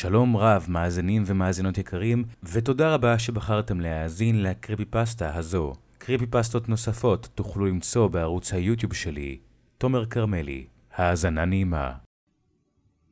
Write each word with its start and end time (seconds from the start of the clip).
שלום 0.00 0.36
רב, 0.36 0.66
מאזינים 0.68 1.22
ומאזינות 1.26 1.78
יקרים, 1.78 2.24
ותודה 2.42 2.94
רבה 2.94 3.18
שבחרתם 3.18 3.80
להאזין 3.80 4.42
לקריפי 4.42 4.84
פסטה 4.84 5.34
הזו. 5.34 5.72
קריפי 5.98 6.26
פסטות 6.26 6.68
נוספות 6.68 7.28
תוכלו 7.34 7.66
למצוא 7.66 8.08
בערוץ 8.08 8.52
היוטיוב 8.52 8.94
שלי, 8.94 9.38
תומר 9.78 10.06
כרמלי. 10.06 10.66
האזנה 10.94 11.44
נעימה. 11.44 11.92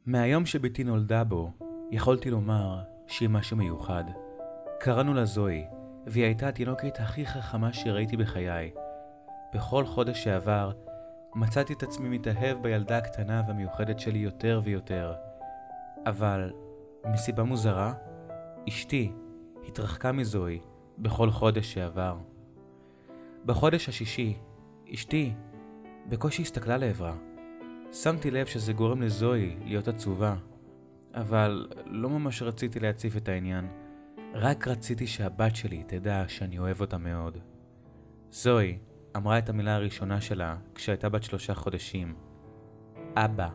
מהיום 0.07 0.47
שבתי 0.47 0.85
נולדה 0.85 1.25
בו, 1.25 1.51
יכולתי 1.91 2.31
לומר 2.31 2.79
שהיא 3.07 3.29
משהו 3.29 3.57
מיוחד. 3.57 4.05
קראנו 4.81 5.15
לה 5.15 5.25
זוהי, 5.25 5.65
והיא 6.07 6.25
הייתה 6.25 6.49
התינוקת 6.49 7.01
הכי 7.01 7.27
חכמה 7.27 7.73
שראיתי 7.73 8.17
בחיי. 8.17 8.71
בכל 9.55 9.87
חודש 9.87 10.25
שעבר, 10.25 10.73
מצאתי 11.35 11.73
את 11.73 11.83
עצמי 11.83 12.09
מתאהב 12.09 12.63
בילדה 12.63 12.99
הקטנה 12.99 13.43
והמיוחדת 13.49 14.01
שלי 14.01 14.19
יותר 14.19 14.61
ויותר. 14.65 15.13
אבל, 16.07 16.53
מסיבה 17.07 17.43
מוזרה, 17.43 17.95
אשתי 18.69 19.13
התרחקה 19.69 20.13
מזוהי 20.13 20.61
בכל 20.99 21.31
חודש 21.31 21.73
שעבר. 21.75 22.19
בחודש 23.45 23.89
השישי, 23.89 24.37
אשתי 24.95 25.33
בקושי 26.09 26.43
הסתכלה 26.43 26.77
לעברה. 26.77 27.15
שמתי 27.93 28.31
לב 28.31 28.47
שזה 28.47 28.73
גורם 28.73 29.03
לזוהי 29.03 29.57
להיות 29.65 29.89
עצובה, 29.89 30.37
אבל 31.15 31.69
לא 31.87 32.11
ממש 32.11 32.43
רציתי 32.43 32.81
להציף 32.81 33.17
את 33.17 33.29
העניין. 33.29 33.69
רק 34.35 34.69
רציתי 34.69 35.07
שהבת 35.07 35.57
שלי 35.57 35.83
תדע 35.87 36.25
שאני 36.29 36.59
אוהב 36.59 36.81
אותה 36.81 36.99
מאוד. 36.99 37.39
זוהי 38.31 38.79
אמרה 39.17 39.39
את 39.39 39.49
המילה 39.49 39.75
הראשונה 39.75 40.21
שלה 40.21 40.57
כשהייתה 40.75 41.09
בת 41.09 41.23
שלושה 41.23 41.55
חודשים. 41.55 42.15
אבא. 43.17 43.49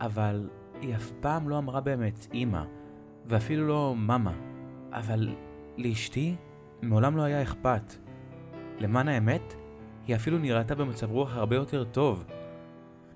אבל 0.00 0.48
היא 0.82 0.94
אף 0.96 1.10
פעם 1.20 1.48
לא 1.48 1.58
אמרה 1.58 1.80
באמת 1.80 2.26
אמא, 2.34 2.62
ואפילו 3.26 3.68
לא 3.68 3.94
מאמה. 3.96 4.32
אבל 4.92 5.34
לאשתי 5.76 6.36
מעולם 6.82 7.16
לא 7.16 7.22
היה 7.22 7.42
אכפת. 7.42 7.94
למען 8.78 9.08
האמת, 9.08 9.54
היא 10.06 10.16
אפילו 10.16 10.38
נראתה 10.38 10.74
במצב 10.74 11.10
רוח 11.10 11.36
הרבה 11.36 11.56
יותר 11.56 11.84
טוב. 11.84 12.24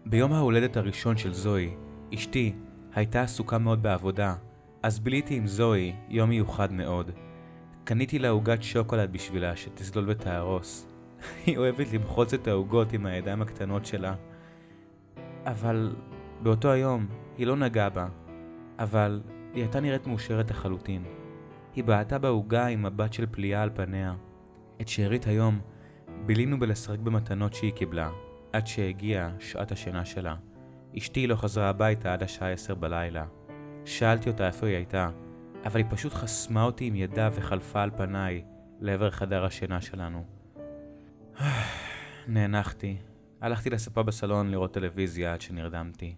ביום 0.06 0.32
ההולדת 0.32 0.76
הראשון 0.76 1.16
של 1.16 1.32
זוהי, 1.32 1.74
אשתי 2.14 2.54
הייתה 2.94 3.22
עסוקה 3.22 3.58
מאוד 3.58 3.82
בעבודה, 3.82 4.34
אז 4.82 5.00
ביליתי 5.00 5.36
עם 5.36 5.46
זוהי 5.46 5.92
יום 6.08 6.28
מיוחד 6.28 6.72
מאוד. 6.72 7.10
קניתי 7.84 8.18
לה 8.18 8.28
עוגת 8.28 8.62
שוקולד 8.62 9.12
בשבילה 9.12 9.56
שתסלול 9.56 10.10
ותהרוס. 10.10 10.86
היא 11.46 11.58
אוהבת 11.58 11.92
למחוץ 11.92 12.34
את 12.34 12.48
העוגות 12.48 12.92
עם 12.92 13.06
הידיים 13.06 13.42
הקטנות 13.42 13.86
שלה. 13.86 14.14
אבל 15.46 15.94
באותו 16.44 16.72
היום 16.72 17.06
היא 17.38 17.46
לא 17.46 17.56
נגעה 17.56 17.90
בה, 17.90 18.06
אבל 18.78 19.20
היא 19.54 19.62
הייתה 19.62 19.80
נראית 19.80 20.06
מאושרת 20.06 20.50
לחלוטין. 20.50 21.04
היא 21.74 21.84
בעטה 21.84 22.18
בעוגה 22.18 22.66
עם 22.66 22.82
מבט 22.82 23.12
של 23.12 23.26
פליאה 23.30 23.62
על 23.62 23.70
פניה. 23.74 24.14
את 24.80 24.88
שארית 24.88 25.26
היום 25.26 25.60
בילינו 26.26 26.58
בלשחק 26.58 26.98
במתנות 26.98 27.54
שהיא 27.54 27.72
קיבלה, 27.72 28.10
עד 28.52 28.66
שהגיעה 28.66 29.30
שעת 29.38 29.72
השינה 29.72 30.04
שלה. 30.04 30.34
אשתי 30.98 31.26
לא 31.26 31.36
חזרה 31.36 31.68
הביתה 31.68 32.12
עד 32.12 32.22
השעה 32.22 32.52
עשר 32.52 32.74
בלילה. 32.74 33.24
שאלתי 33.84 34.30
אותה 34.30 34.46
איפה 34.46 34.66
היא 34.66 34.76
הייתה, 34.76 35.10
אבל 35.64 35.76
היא 35.76 35.86
פשוט 35.90 36.12
חסמה 36.12 36.64
אותי 36.64 36.84
עם 36.84 36.94
ידה 36.94 37.28
וחלפה 37.32 37.82
על 37.82 37.90
פניי 37.90 38.44
לעבר 38.80 39.10
חדר 39.10 39.44
השינה 39.44 39.80
שלנו. 39.80 40.24
נאנחתי. 42.28 42.96
הלכתי 43.40 43.70
לספה 43.70 44.02
בסלון 44.02 44.50
לראות 44.50 44.74
טלוויזיה 44.74 45.32
עד 45.32 45.40
שנרדמתי. 45.40 46.14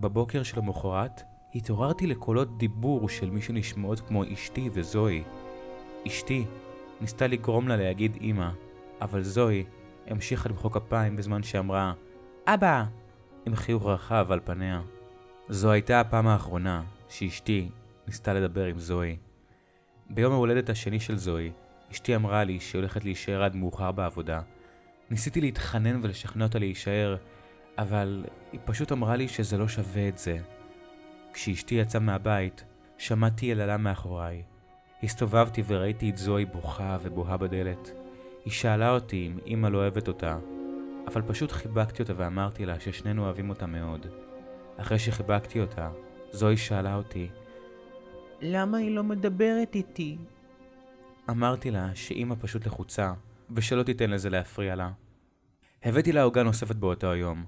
בבוקר 0.00 0.42
של 0.42 0.58
המחרת 0.58 1.22
התעוררתי 1.54 2.06
לקולות 2.06 2.58
דיבור 2.58 3.08
של 3.08 3.30
מי 3.30 3.42
שנשמעות 3.42 4.00
כמו 4.00 4.24
אשתי 4.32 4.70
וזוהי. 4.72 5.22
אשתי 6.06 6.44
ניסתה 7.00 7.26
לגרום 7.26 7.68
לה 7.68 7.76
להגיד 7.76 8.16
אמא, 8.20 8.50
אבל 9.00 9.22
זוהי 9.22 9.64
המשיכה 10.06 10.48
למחוא 10.48 10.70
כפיים 10.70 11.16
בזמן 11.16 11.42
שאמרה 11.42 11.92
אבא! 12.46 12.84
עם 13.46 13.56
חיוך 13.56 13.86
רחב 13.86 14.32
על 14.32 14.40
פניה. 14.44 14.82
זו 15.48 15.70
הייתה 15.70 16.00
הפעם 16.00 16.26
האחרונה 16.26 16.82
שאשתי 17.08 17.68
ניסתה 18.06 18.34
לדבר 18.34 18.64
עם 18.64 18.78
זוהי. 18.78 19.16
ביום 20.10 20.32
ההולדת 20.32 20.70
השני 20.70 21.00
של 21.00 21.16
זוהי, 21.16 21.52
אשתי 21.92 22.16
אמרה 22.16 22.44
לי 22.44 22.60
שהיא 22.60 22.78
הולכת 22.78 23.04
להישאר 23.04 23.42
עד 23.42 23.56
מאוחר 23.56 23.92
בעבודה. 23.92 24.40
ניסיתי 25.10 25.40
להתחנן 25.40 26.00
ולשכנע 26.02 26.44
אותה 26.44 26.58
להישאר, 26.58 27.16
אבל 27.78 28.24
היא 28.52 28.60
פשוט 28.64 28.92
אמרה 28.92 29.16
לי 29.16 29.28
שזה 29.28 29.58
לא 29.58 29.68
שווה 29.68 30.08
את 30.08 30.18
זה. 30.18 30.38
כשאשתי 31.32 31.74
יצאה 31.74 32.00
מהבית, 32.00 32.64
שמעתי 32.98 33.46
יללה 33.46 33.76
מאחוריי. 33.76 34.42
הסתובבתי 35.02 35.62
וראיתי 35.66 36.10
את 36.10 36.16
זוהי 36.16 36.44
בוכה 36.44 36.98
ובוהה 37.02 37.36
בדלת. 37.36 37.90
היא 38.44 38.52
שאלה 38.52 38.90
אותי 38.90 39.26
אם 39.26 39.38
אמא 39.46 39.68
לא 39.68 39.78
אוהבת 39.78 40.08
אותה, 40.08 40.38
אבל 41.06 41.22
פשוט 41.22 41.52
חיבקתי 41.52 42.02
אותה 42.02 42.12
ואמרתי 42.16 42.66
לה 42.66 42.80
ששנינו 42.80 43.24
אוהבים 43.24 43.50
אותה 43.50 43.66
מאוד. 43.66 44.06
אחרי 44.76 44.98
שחיבקתי 44.98 45.60
אותה, 45.60 45.90
זוהי 46.32 46.56
שאלה 46.56 46.96
אותי, 46.96 47.28
למה 48.40 48.78
היא 48.78 48.96
לא 48.96 49.04
מדברת 49.04 49.74
איתי? 49.74 50.18
אמרתי 51.30 51.70
לה 51.70 51.94
שאמא 51.94 52.34
פשוט 52.40 52.66
לחוצה, 52.66 53.12
ושלא 53.50 53.82
תיתן 53.82 54.10
לזה 54.10 54.30
להפריע 54.30 54.74
לה. 54.74 54.90
הבאתי 55.82 56.12
לה 56.12 56.22
עוגה 56.22 56.42
נוספת 56.42 56.76
באותו 56.76 57.10
היום, 57.10 57.44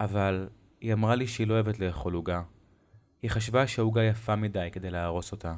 אבל 0.00 0.48
היא 0.80 0.92
אמרה 0.92 1.14
לי 1.14 1.26
שהיא 1.26 1.46
לא 1.46 1.54
אוהבת 1.54 1.78
לאכול 1.78 2.14
עוגה. 2.14 2.42
היא 3.22 3.30
חשבה 3.30 3.66
שהעוגה 3.66 4.02
יפה 4.02 4.36
מדי 4.36 4.68
כדי 4.72 4.90
להרוס 4.90 5.32
אותה. 5.32 5.54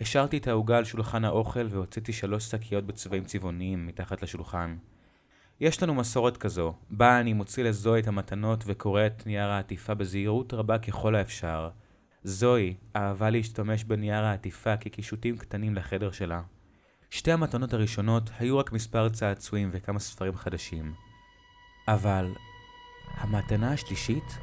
השארתי 0.00 0.38
את 0.38 0.48
העוגה 0.48 0.78
על 0.78 0.84
שולחן 0.84 1.24
האוכל 1.24 1.66
והוצאתי 1.70 2.12
שלוש 2.12 2.44
שקיות 2.44 2.86
בצבעים 2.86 3.24
צבעוניים 3.24 3.86
מתחת 3.86 4.22
לשולחן. 4.22 4.76
יש 5.60 5.82
לנו 5.82 5.94
מסורת 5.94 6.36
כזו, 6.36 6.74
בה 6.90 7.20
אני 7.20 7.32
מוציא 7.32 7.64
לזוהי 7.64 8.02
את 8.02 8.08
המתנות 8.08 8.64
וקורא 8.66 9.06
את 9.06 9.26
נייר 9.26 9.48
העטיפה 9.48 9.94
בזהירות 9.94 10.54
רבה 10.54 10.78
ככל 10.78 11.14
האפשר. 11.14 11.68
זוהי 12.24 12.74
אהבה 12.96 13.30
להשתמש 13.30 13.84
בנייר 13.84 14.24
העטיפה 14.24 14.76
כקישוטים 14.76 15.38
קטנים 15.38 15.74
לחדר 15.74 16.10
שלה. 16.10 16.42
שתי 17.10 17.32
המתנות 17.32 17.72
הראשונות 17.72 18.30
היו 18.38 18.58
רק 18.58 18.72
מספר 18.72 19.08
צעצועים 19.08 19.68
וכמה 19.72 19.98
ספרים 19.98 20.36
חדשים. 20.36 20.94
אבל 21.88 22.32
המתנה 23.16 23.72
השלישית 23.72 24.38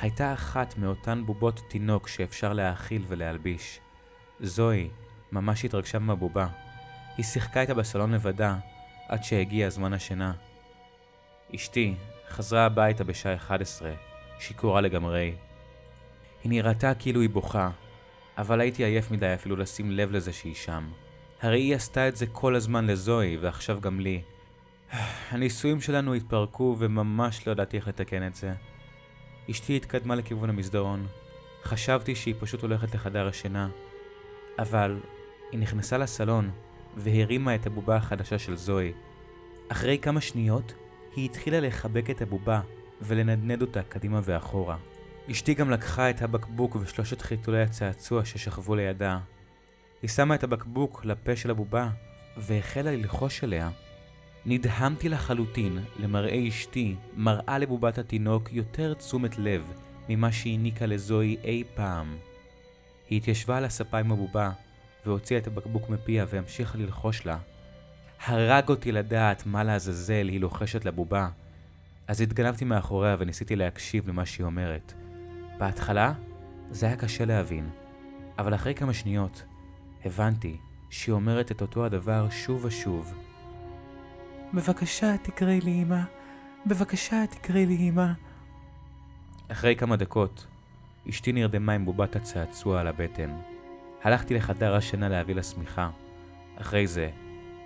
הייתה 0.00 0.32
אחת 0.32 0.78
מאותן 0.78 1.22
בובות 1.26 1.60
תינוק 1.68 2.08
שאפשר 2.08 2.52
להאכיל 2.52 3.04
ולהלביש. 3.08 3.80
זוהי 4.40 4.88
ממש 5.32 5.64
התרגשה 5.64 5.98
מהבובה. 5.98 6.46
היא 7.16 7.24
שיחקה 7.24 7.60
איתה 7.60 7.74
בסלון 7.74 8.12
לבדה, 8.14 8.56
עד 9.08 9.24
שהגיע 9.24 9.70
זמן 9.70 9.92
השינה. 9.92 10.32
אשתי 11.54 11.94
חזרה 12.28 12.66
הביתה 12.66 13.04
בשעה 13.04 13.34
11, 13.34 13.92
שיכורה 14.38 14.80
לגמרי. 14.80 15.34
היא 16.44 16.50
נראתה 16.50 16.94
כאילו 16.94 17.20
היא 17.20 17.30
בוכה, 17.30 17.70
אבל 18.38 18.60
הייתי 18.60 18.84
עייף 18.84 19.10
מדי 19.10 19.34
אפילו 19.34 19.56
לשים 19.56 19.90
לב 19.90 20.12
לזה 20.12 20.32
שהיא 20.32 20.54
שם. 20.54 20.88
הרי 21.42 21.60
היא 21.60 21.74
עשתה 21.74 22.08
את 22.08 22.16
זה 22.16 22.26
כל 22.26 22.54
הזמן 22.54 22.86
לזוהי, 22.86 23.36
ועכשיו 23.36 23.80
גם 23.80 24.00
לי. 24.00 24.22
הנישואים 25.30 25.80
שלנו 25.80 26.14
התפרקו 26.14 26.76
וממש 26.78 27.46
לא 27.46 27.52
ידעתי 27.52 27.76
איך 27.76 27.88
לתקן 27.88 28.26
את 28.26 28.34
זה. 28.34 28.52
אשתי 29.50 29.76
התקדמה 29.76 30.14
לכיוון 30.14 30.50
המסדרון. 30.50 31.06
חשבתי 31.64 32.14
שהיא 32.14 32.34
פשוט 32.40 32.62
הולכת 32.62 32.94
לחדר 32.94 33.28
השינה, 33.28 33.68
אבל 34.58 35.00
היא 35.52 35.60
נכנסה 35.60 35.98
לסלון 35.98 36.50
והרימה 36.96 37.54
את 37.54 37.66
הבובה 37.66 37.96
החדשה 37.96 38.38
של 38.38 38.56
זוהי. 38.56 38.92
אחרי 39.68 39.98
כמה 39.98 40.20
שניות, 40.20 40.74
היא 41.16 41.24
התחילה 41.24 41.60
לחבק 41.60 42.10
את 42.10 42.22
הבובה 42.22 42.60
ולנדנד 43.02 43.62
אותה 43.62 43.82
קדימה 43.82 44.20
ואחורה. 44.24 44.76
אשתי 45.30 45.54
גם 45.54 45.70
לקחה 45.70 46.10
את 46.10 46.22
הבקבוק 46.22 46.76
ושלושת 46.80 47.20
חיתולי 47.20 47.62
הצעצוע 47.62 48.24
ששכבו 48.24 48.74
לידה. 48.74 49.18
היא 50.02 50.10
שמה 50.10 50.34
את 50.34 50.44
הבקבוק 50.44 51.04
לפה 51.04 51.36
של 51.36 51.50
הבובה 51.50 51.88
והחלה 52.36 52.92
ללחוש 52.92 53.44
אליה. 53.44 53.70
נדהמתי 54.46 55.08
לחלוטין 55.08 55.78
למראה 55.98 56.48
אשתי 56.48 56.96
מראה 57.16 57.58
לבובת 57.58 57.98
התינוק 57.98 58.52
יותר 58.52 58.94
תשומת 58.94 59.38
לב 59.38 59.72
ממה 60.08 60.32
שהעניקה 60.32 60.86
לזוהי 60.86 61.36
אי 61.44 61.64
פעם. 61.74 62.16
היא 63.10 63.16
התיישבה 63.16 63.56
על 63.56 63.64
הספה 63.64 63.98
עם 63.98 64.12
הבובה 64.12 64.50
והוציאה 65.06 65.40
את 65.40 65.46
הבקבוק 65.46 65.88
מפיה 65.88 66.26
והמשיכה 66.28 66.78
ללחוש 66.78 67.26
לה. 67.26 67.38
הרג 68.26 68.68
אותי 68.68 68.92
לדעת 68.92 69.46
מה 69.46 69.64
לעזאזל 69.64 70.28
היא 70.28 70.40
לוחשת 70.40 70.84
לבובה. 70.84 71.28
אז 72.08 72.20
התגנבתי 72.20 72.64
מאחוריה 72.64 73.16
וניסיתי 73.18 73.56
להקשיב 73.56 74.08
למה 74.08 74.26
שהיא 74.26 74.44
אומרת. 74.44 74.92
בהתחלה 75.58 76.12
זה 76.70 76.86
היה 76.86 76.96
קשה 76.96 77.24
להבין, 77.24 77.70
אבל 78.38 78.54
אחרי 78.54 78.74
כמה 78.74 78.94
שניות 78.94 79.44
הבנתי 80.04 80.56
שהיא 80.90 81.12
אומרת 81.12 81.50
את 81.50 81.60
אותו 81.60 81.84
הדבר 81.84 82.30
שוב 82.30 82.64
ושוב. 82.64 83.14
בבקשה 84.54 85.16
תקראי 85.16 85.60
לי 85.60 85.82
אמא, 85.82 86.00
בבקשה 86.66 87.26
תקראי 87.30 87.66
לי 87.66 87.76
אמא. 87.88 88.06
אחרי 89.48 89.76
כמה 89.76 89.96
דקות, 89.96 90.46
אשתי 91.08 91.32
נרדמה 91.32 91.72
עם 91.72 91.84
בובת 91.84 92.16
הצעצוע 92.16 92.80
על 92.80 92.86
הבטן. 92.86 93.30
הלכתי 94.02 94.34
לחדר 94.34 94.74
השינה 94.74 95.08
להביא 95.08 95.34
לה 95.34 95.42
שמיכה. 95.42 95.90
אחרי 96.56 96.86
זה, 96.86 97.10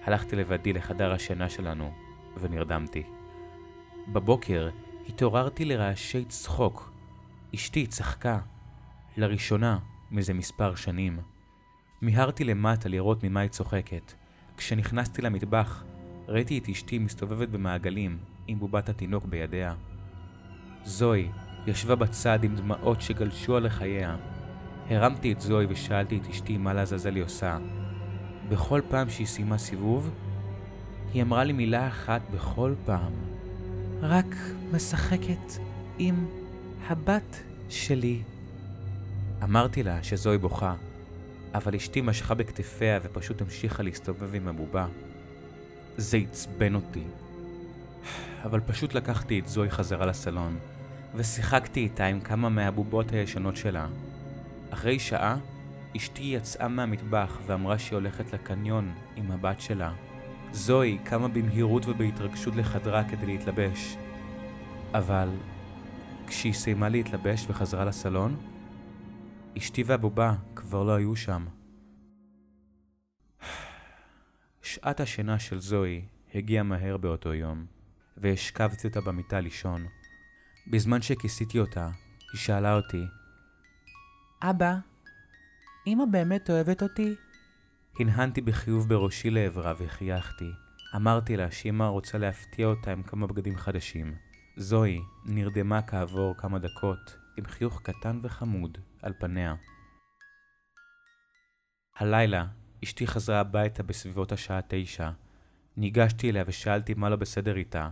הלכתי 0.04 0.36
לבדי 0.36 0.72
לחדר 0.72 1.12
השינה 1.12 1.48
שלנו, 1.48 1.92
ונרדמתי. 2.40 3.02
בבוקר 4.08 4.70
התעוררתי 5.08 5.64
לרעשי 5.64 6.24
צחוק. 6.24 6.92
אשתי 7.54 7.86
צחקה. 7.86 8.38
לראשונה 9.16 9.78
מזה 10.10 10.34
מספר 10.34 10.74
שנים. 10.74 11.18
מיהרתי 12.02 12.44
למטה 12.44 12.88
לראות 12.88 13.24
ממה 13.24 13.40
היא 13.40 13.50
צוחקת. 13.50 14.12
כשנכנסתי 14.56 15.22
למטבח, 15.22 15.84
ראיתי 16.28 16.58
את 16.58 16.68
אשתי 16.68 16.98
מסתובבת 16.98 17.48
במעגלים 17.48 18.18
עם 18.46 18.58
בובת 18.58 18.88
התינוק 18.88 19.24
בידיה. 19.24 19.74
זוהי 20.84 21.28
ישבה 21.66 21.94
בצד 21.94 22.44
עם 22.44 22.56
דמעות 22.56 23.00
שגלשו 23.00 23.56
על 23.56 23.68
חייה. 23.68 24.16
הרמתי 24.90 25.32
את 25.32 25.40
זוהי 25.40 25.66
ושאלתי 25.70 26.18
את 26.18 26.26
אשתי 26.30 26.58
מה 26.58 26.74
לעזאזל 26.74 27.14
היא 27.14 27.24
עושה. 27.24 27.58
בכל 28.48 28.80
פעם 28.88 29.10
שהיא 29.10 29.26
סיימה 29.26 29.58
סיבוב, 29.58 30.10
היא 31.12 31.22
אמרה 31.22 31.44
לי 31.44 31.52
מילה 31.52 31.88
אחת 31.88 32.22
בכל 32.34 32.74
פעם. 32.84 33.12
רק 34.00 34.34
משחקת 34.72 35.52
עם 35.98 36.26
הבת 36.86 37.42
שלי. 37.68 38.22
אמרתי 39.42 39.82
לה 39.82 40.02
שזוהי 40.02 40.38
בוכה, 40.38 40.74
אבל 41.54 41.74
אשתי 41.74 42.00
משכה 42.00 42.34
בכתפיה 42.34 42.98
ופשוט 43.02 43.42
המשיכה 43.42 43.82
להסתובב 43.82 44.34
עם 44.34 44.48
הבובה. 44.48 44.86
זה 45.96 46.16
עצבן 46.16 46.74
אותי. 46.74 47.04
אבל 48.44 48.60
פשוט 48.60 48.94
לקחתי 48.94 49.38
את 49.38 49.48
זוהי 49.48 49.70
חזרה 49.70 50.06
לסלון, 50.06 50.58
ושיחקתי 51.14 51.80
איתה 51.80 52.06
עם 52.06 52.20
כמה 52.20 52.48
מהבובות 52.48 53.12
הישנות 53.12 53.56
שלה. 53.56 53.86
אחרי 54.70 54.98
שעה, 54.98 55.36
אשתי 55.96 56.22
יצאה 56.22 56.68
מהמטבח 56.68 57.38
ואמרה 57.46 57.78
שהיא 57.78 57.96
הולכת 57.96 58.32
לקניון 58.32 58.92
עם 59.16 59.30
הבת 59.30 59.60
שלה. 59.60 59.92
זוהי 60.52 60.98
קמה 61.04 61.28
במהירות 61.28 61.86
ובהתרגשות 61.86 62.56
לחדרה 62.56 63.04
כדי 63.04 63.26
להתלבש. 63.26 63.96
אבל 64.94 65.28
כשהיא 66.26 66.52
סיימה 66.52 66.88
להתלבש 66.88 67.46
וחזרה 67.48 67.84
לסלון, 67.84 68.36
אשתי 69.58 69.82
והבובה 69.82 70.34
כבר 70.54 70.82
לא 70.82 70.94
היו 70.94 71.16
שם. 71.16 71.44
שעת 74.66 75.00
השינה 75.00 75.38
של 75.38 75.58
זוהי 75.58 76.04
הגיעה 76.34 76.62
מהר 76.62 76.96
באותו 76.96 77.34
יום, 77.34 77.66
והשכבתי 78.16 78.88
אותה 78.88 79.00
במיטה 79.00 79.40
לישון. 79.40 79.86
בזמן 80.70 81.02
שכיסיתי 81.02 81.58
אותה, 81.58 81.90
היא 82.32 82.40
שאלה 82.40 82.76
אותי, 82.76 83.04
אבא, 84.42 84.74
אמא 85.86 86.04
באמת 86.10 86.50
אוהבת 86.50 86.82
אותי? 86.82 87.14
הנהנתי 88.00 88.40
בחיוב 88.40 88.88
בראשי 88.88 89.30
לעברה 89.30 89.74
וחייכתי. 89.78 90.50
אמרתי 90.96 91.36
לה 91.36 91.50
שאמא 91.50 91.84
רוצה 91.84 92.18
להפתיע 92.18 92.66
אותה 92.66 92.92
עם 92.92 93.02
כמה 93.02 93.26
בגדים 93.26 93.56
חדשים. 93.56 94.14
זוהי 94.56 95.00
נרדמה 95.24 95.82
כעבור 95.82 96.34
כמה 96.38 96.58
דקות 96.58 97.16
עם 97.38 97.46
חיוך 97.46 97.80
קטן 97.82 98.20
וחמוד 98.22 98.78
על 99.02 99.12
פניה. 99.20 99.54
הלילה 101.96 102.46
אשתי 102.84 103.06
חזרה 103.06 103.40
הביתה 103.40 103.82
בסביבות 103.82 104.32
השעה 104.32 104.60
תשע. 104.68 105.10
ניגשתי 105.76 106.30
אליה 106.30 106.44
ושאלתי 106.46 106.94
מה 106.94 107.10
לא 107.10 107.16
בסדר 107.16 107.56
איתה. 107.56 107.88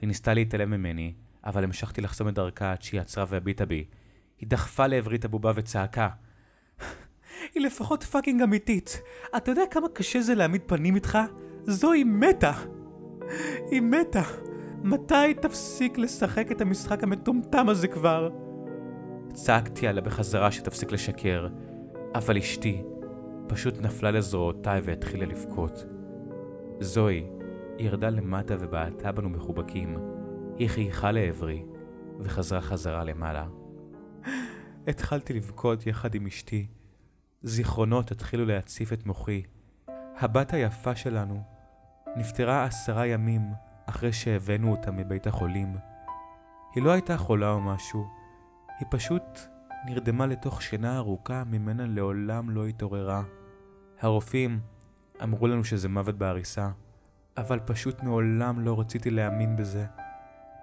היא 0.00 0.08
ניסתה 0.08 0.34
להתעלם 0.34 0.70
ממני, 0.70 1.12
אבל 1.44 1.64
המשכתי 1.64 2.00
לחסום 2.00 2.28
את 2.28 2.34
דרכה 2.34 2.72
עד 2.72 2.82
שהיא 2.82 3.00
עצרה 3.00 3.24
והביטה 3.28 3.66
בי. 3.66 3.84
היא 4.38 4.48
דחפה 4.48 4.86
לעברי 4.86 5.16
את 5.16 5.24
הבובה 5.24 5.52
וצעקה. 5.54 6.08
היא 7.54 7.62
לפחות 7.62 8.02
פאקינג 8.02 8.42
אמיתית. 8.42 9.02
אתה 9.36 9.50
יודע 9.50 9.62
כמה 9.70 9.86
קשה 9.88 10.20
זה 10.20 10.34
להעמיד 10.34 10.62
פנים 10.66 10.94
איתך? 10.94 11.18
זוהי 11.64 12.04
מתה! 12.04 12.52
היא 13.70 13.82
מתה! 13.82 14.22
מתי 14.82 15.34
תפסיק 15.42 15.98
לשחק 15.98 16.52
את 16.52 16.60
המשחק 16.60 17.02
המטומטם 17.02 17.68
הזה 17.68 17.88
כבר? 17.88 18.30
צעקתי 19.32 19.86
עליה 19.86 20.02
בחזרה 20.02 20.52
שתפסיק 20.52 20.92
לשקר, 20.92 21.48
אבל 22.14 22.36
אשתי 22.36 22.82
פשוט 23.48 23.78
נפלה 23.80 24.10
לזרועותיי 24.10 24.80
והתחילה 24.84 25.26
לבכות. 25.26 25.84
זוהי 26.80 27.26
ירדה 27.78 28.10
למטה 28.10 28.54
ובעטה 28.60 29.12
בנו 29.12 29.28
מחובקים. 29.28 29.96
היא 30.56 30.68
חייכה 30.68 31.12
לעברי 31.12 31.64
וחזרה 32.20 32.60
חזרה 32.60 33.04
למעלה. 33.04 33.46
התחלתי 34.86 35.32
לבכות 35.32 35.86
יחד 35.86 36.14
עם 36.14 36.26
אשתי. 36.26 36.66
זיכרונות 37.42 38.10
התחילו 38.10 38.44
להציף 38.44 38.92
את 38.92 39.06
מוחי. 39.06 39.42
הבת 40.18 40.52
היפה 40.52 40.94
שלנו 40.94 41.42
נפטרה 42.16 42.64
עשרה 42.64 43.06
ימים 43.06 43.42
אחרי 43.86 44.12
שהבאנו 44.12 44.70
אותה 44.70 44.90
מבית 44.90 45.26
החולים. 45.26 45.76
היא 46.74 46.82
לא 46.82 46.90
הייתה 46.90 47.16
חולה 47.16 47.50
או 47.50 47.60
משהו, 47.60 48.06
היא 48.78 48.86
פשוט 48.90 49.40
נרדמה 49.86 50.26
לתוך 50.26 50.62
שינה 50.62 50.96
ארוכה 50.96 51.44
ממנה 51.44 51.86
לעולם 51.86 52.50
לא 52.50 52.66
התעוררה. 52.66 53.22
הרופאים 54.00 54.60
אמרו 55.22 55.46
לנו 55.46 55.64
שזה 55.64 55.88
מוות 55.88 56.18
בעריסה, 56.18 56.70
אבל 57.36 57.60
פשוט 57.60 58.02
מעולם 58.02 58.60
לא 58.60 58.80
רציתי 58.80 59.10
להאמין 59.10 59.56
בזה. 59.56 59.86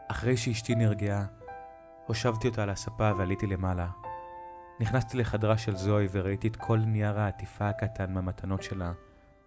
אחרי 0.07 0.37
שאשתי 0.37 0.75
נרגעה, 0.75 1.25
הושבתי 2.07 2.47
אותה 2.47 2.63
על 2.63 2.69
הספה 2.69 3.11
ועליתי 3.17 3.47
למעלה. 3.47 3.89
נכנסתי 4.79 5.17
לחדרה 5.17 5.57
של 5.57 5.75
זוהי 5.75 6.07
וראיתי 6.11 6.47
את 6.47 6.55
כל 6.55 6.77
נייר 6.77 7.19
העטיפה 7.19 7.69
הקטן 7.69 8.13
מהמתנות 8.13 8.63
שלה 8.63 8.93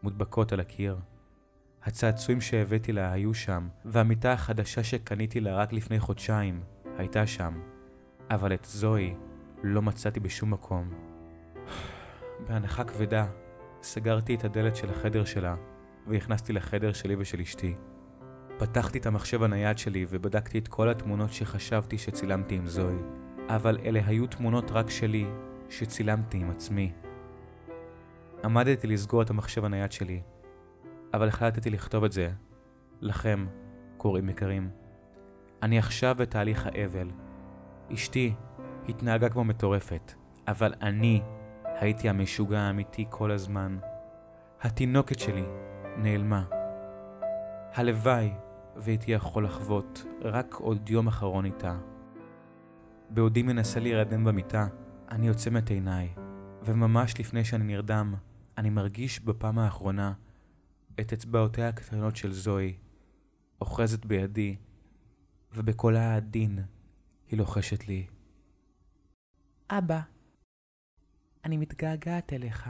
מודבקות 0.02 0.52
על 0.52 0.60
הקיר. 0.60 0.98
הצעצועים 1.84 2.40
שהבאתי 2.40 2.92
לה 2.92 3.12
היו 3.12 3.34
שם, 3.34 3.68
והמיטה 3.84 4.32
החדשה 4.32 4.84
שקניתי 4.84 5.40
לה 5.40 5.56
רק 5.56 5.72
לפני 5.72 6.00
חודשיים 6.00 6.60
הייתה 6.98 7.26
שם, 7.26 7.60
אבל 8.30 8.54
את 8.54 8.64
זוהי 8.64 9.14
לא 9.62 9.82
מצאתי 9.82 10.20
בשום 10.20 10.50
מקום. 10.50 10.90
בהנחה 12.48 12.84
כבדה, 12.84 13.26
סגרתי 13.82 14.34
את 14.34 14.44
הדלת 14.44 14.76
של 14.76 14.90
החדר 14.90 15.24
שלה, 15.24 15.54
ונכנסתי 16.06 16.52
לחדר 16.52 16.92
שלי 16.92 17.16
ושל 17.18 17.40
אשתי. 17.40 17.74
פתחתי 18.58 18.98
את 18.98 19.06
המחשב 19.06 19.42
הנייד 19.42 19.78
שלי 19.78 20.06
ובדקתי 20.08 20.58
את 20.58 20.68
כל 20.68 20.88
התמונות 20.88 21.32
שחשבתי 21.32 21.98
שצילמתי 21.98 22.54
עם 22.54 22.66
זוהי, 22.66 22.98
אבל 23.48 23.78
אלה 23.84 24.00
היו 24.06 24.26
תמונות 24.26 24.70
רק 24.70 24.90
שלי, 24.90 25.26
שצילמתי 25.68 26.38
עם 26.38 26.50
עצמי. 26.50 26.92
עמדתי 28.44 28.86
לסגור 28.86 29.22
את 29.22 29.30
המחשב 29.30 29.64
הנייד 29.64 29.92
שלי, 29.92 30.22
אבל 31.14 31.28
החלטתי 31.28 31.70
לכתוב 31.70 32.04
את 32.04 32.12
זה. 32.12 32.30
לכם, 33.00 33.46
קוראים 33.96 34.28
יקרים. 34.28 34.70
אני 35.62 35.78
עכשיו 35.78 36.14
בתהליך 36.18 36.66
האבל. 36.66 37.10
אשתי 37.92 38.34
התנהגה 38.88 39.28
כמו 39.28 39.44
מטורפת, 39.44 40.12
אבל 40.48 40.74
אני 40.82 41.22
הייתי 41.64 42.08
המשוגע 42.08 42.58
האמיתי 42.58 43.06
כל 43.10 43.30
הזמן. 43.30 43.78
התינוקת 44.60 45.18
שלי 45.18 45.44
נעלמה. 45.96 46.44
הלוואי 47.74 48.30
והייתי 48.76 49.12
יכול 49.12 49.44
לחוות 49.44 50.04
רק 50.22 50.54
עוד 50.54 50.90
יום 50.90 51.06
אחרון 51.06 51.44
איתה. 51.44 51.78
בעודי 53.10 53.42
מנסה 53.42 53.80
להירדם 53.80 54.24
במיטה, 54.24 54.66
אני 55.10 55.28
עוצם 55.28 55.56
את 55.56 55.70
עיניי, 55.70 56.14
וממש 56.62 57.20
לפני 57.20 57.44
שאני 57.44 57.64
נרדם, 57.64 58.14
אני 58.58 58.70
מרגיש 58.70 59.20
בפעם 59.20 59.58
האחרונה 59.58 60.12
את 61.00 61.12
אצבעותיה 61.12 61.68
הקטנות 61.68 62.16
של 62.16 62.32
זוהי, 62.32 62.76
אוחזת 63.60 64.04
בידי, 64.04 64.56
ובקולה 65.54 66.12
העדין 66.12 66.58
היא 67.28 67.38
לוחשת 67.38 67.88
לי. 67.88 68.06
אבא, 69.70 70.00
אני 71.44 71.56
מתגעגעת 71.56 72.32
אליך. 72.32 72.68